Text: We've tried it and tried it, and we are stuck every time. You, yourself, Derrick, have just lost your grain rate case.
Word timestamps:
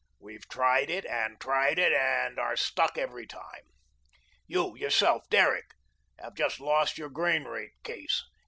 We've 0.17 0.49
tried 0.49 0.89
it 0.89 1.05
and 1.05 1.39
tried 1.39 1.77
it, 1.77 1.93
and 1.93 2.37
we 2.37 2.41
are 2.41 2.55
stuck 2.57 2.97
every 2.97 3.27
time. 3.27 3.69
You, 4.47 4.75
yourself, 4.75 5.29
Derrick, 5.29 5.75
have 6.17 6.33
just 6.33 6.59
lost 6.59 6.97
your 6.97 7.11
grain 7.11 7.43
rate 7.43 7.73
case. 7.83 8.25